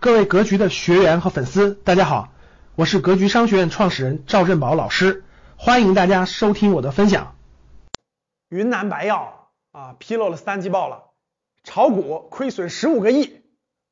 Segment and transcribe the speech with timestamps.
[0.00, 2.32] 各位格局的学员和粉丝，大家好，
[2.74, 5.24] 我是格局商学院创始人赵振宝老师，
[5.58, 7.36] 欢迎大家收听我的分享。
[8.48, 11.10] 云南白药啊披露了三季报了，
[11.64, 13.42] 炒股亏损十五个亿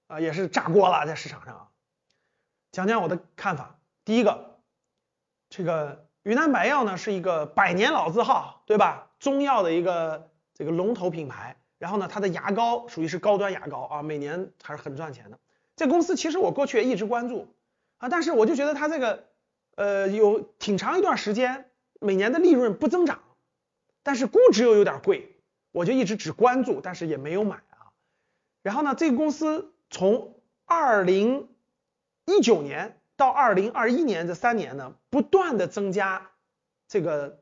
[0.07, 1.69] 啊，也是炸锅了在市场上。
[2.73, 4.61] 讲讲我的看法，第一个，
[5.51, 9.09] 这个云南白药呢是一个百年老字号，对吧？
[9.19, 15.39] 中药的一个这个龙头品牌，然后呢，它的牙膏属于是高端牙膏啊，每年还是很赚钱的。
[15.79, 17.47] 这公司其实我过去也一直关注
[17.99, 19.25] 啊，但是我就觉得它这个
[19.77, 21.71] 呃有挺长一段时间
[22.01, 23.21] 每年的利润不增长，
[24.03, 25.37] 但是估值又有点贵，
[25.71, 27.95] 我就一直只关注，但是也没有买啊。
[28.63, 30.35] 然后呢，这个公司从
[30.65, 31.49] 二零
[32.27, 36.33] 一九年到二零二一年这三年呢，不断的增加
[36.89, 37.41] 这个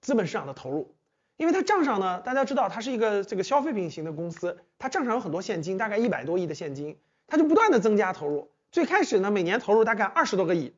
[0.00, 0.96] 资本市场的投入，
[1.36, 6.98] 因为它账上呢，大家知道它是一个这个消费品型的公司，它账上有很多现金，大概一百多亿的现金。
[7.26, 10.74] 它就不断的增加投入，最开始呢每年投入大概二十多个亿，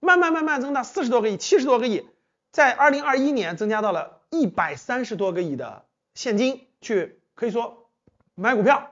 [0.00, 2.06] 慢慢慢慢增到四十多个亿、七十多个亿，
[2.52, 7.90] 在二零二一年增加到了一百三十多个亿的现金去可以说
[8.34, 8.90] 买股票。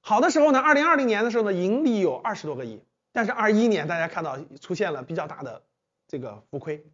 [0.00, 5.62] 好的时候呢，二零二零年的时候呢盈利有二十多个亿，但是二一年大家看到出现了比较大的
[6.08, 6.84] 这个浮亏，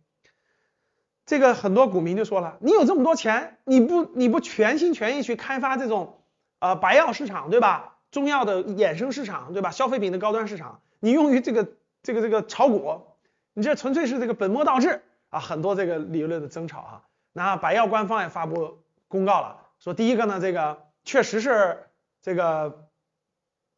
[1.27, 6.23] 这个很多股民就说了，你有这么多钱，你不你不全心全意去开发这种
[6.61, 7.97] 呃白药市场，对吧？
[8.11, 9.71] 中药的衍生市场，对吧？
[9.71, 11.69] 消费品的高端市场，你用于这个
[12.03, 13.03] 这个这个炒股，
[13.53, 15.39] 你这纯粹是这个本末倒置啊！
[15.39, 17.05] 很多这个理论的争吵哈。
[17.33, 21.87] 那白药官方也发布公告了，说第一个呢，这个确实是
[22.21, 22.89] 这个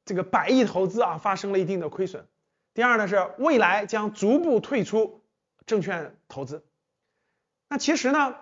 [0.06, 2.26] 这个百亿投资啊发生了一定的亏损。
[2.72, 5.22] 第二呢是未来将逐步退出
[5.66, 6.64] 证券投资。
[7.68, 8.34] 那其实呢，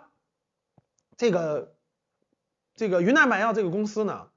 [1.16, 1.74] 这个
[2.76, 4.28] 这个云南白药这个公司呢。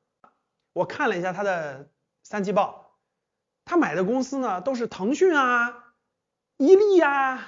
[0.74, 1.90] 我看了一下他的
[2.24, 2.98] 三季报，
[3.64, 5.94] 他买的公司呢都是腾讯啊、
[6.58, 7.48] 伊利啊、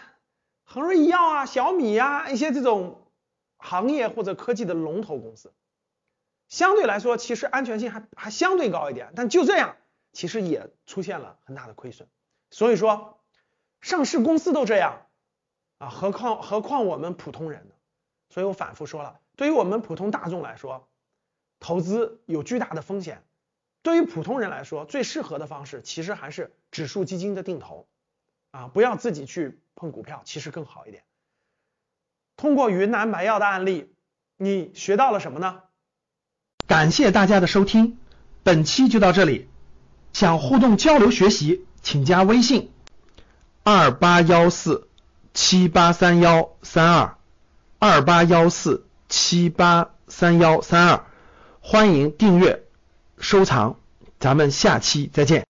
[0.64, 3.12] 恒瑞医药啊、小米啊一些这种
[3.58, 5.52] 行业或者科技的龙头公司，
[6.48, 9.76] 相对来说其实安全性还还相对高一点，但就这样
[10.14, 12.08] 其实也出现了很大的亏损。
[12.52, 13.20] 所以说
[13.82, 15.02] 上市公司都这样
[15.80, 17.74] 啊，何况何况我们普通人呢？
[18.30, 20.88] 所以我反复说了，对于我们普通大众来说。
[21.66, 23.24] 投资有巨大的风险，
[23.82, 27.88] 对于普通人来说，最适合的方式其实还是指数基金的定投
[28.52, 31.02] 啊，不要自己去碰股票，其实更好一点。
[32.38, 33.92] 通过云南白药的案例，
[34.38, 35.64] 你学到了什么呢？
[36.68, 37.98] 感谢大家的收听，
[38.44, 39.50] 本期就到这里。
[40.14, 42.72] 想互动交流学习，请加微信
[43.64, 44.88] 二八幺四
[45.34, 47.18] 七八三幺三二
[47.80, 51.06] 二八幺四七八三幺三二。
[51.68, 52.62] 欢迎订阅、
[53.18, 53.78] 收藏，
[54.20, 55.44] 咱们下期再见。